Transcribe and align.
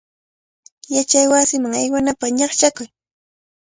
Yachaywasiman 0.95 1.73
aywanapaq 1.79 2.29
ñaqchakuy. 2.37 2.87